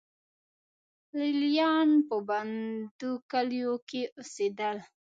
[1.17, 4.77] لې لیان په بندو کلیو کې اوسېدل.